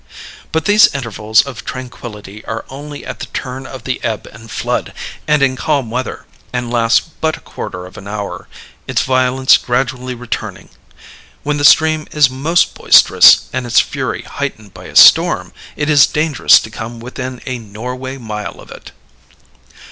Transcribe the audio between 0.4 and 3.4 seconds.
"But these intervals of tranquillity are only at the